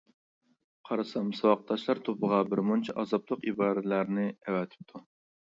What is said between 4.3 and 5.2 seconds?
ئەۋەتىپتۇ.